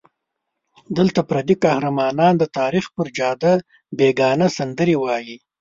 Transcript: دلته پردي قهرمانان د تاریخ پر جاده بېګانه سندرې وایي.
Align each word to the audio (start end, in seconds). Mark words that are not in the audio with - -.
دلته 0.97 1.19
پردي 1.29 1.55
قهرمانان 1.63 2.33
د 2.37 2.43
تاریخ 2.57 2.85
پر 2.95 3.07
جاده 3.17 3.53
بېګانه 3.97 4.47
سندرې 4.57 4.95
وایي. 4.99 5.37